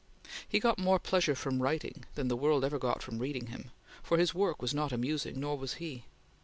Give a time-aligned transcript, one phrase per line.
[0.49, 3.69] He got more pleasure from writing than the world ever got from reading him,
[4.01, 6.05] for his work was not amusing, nor was he.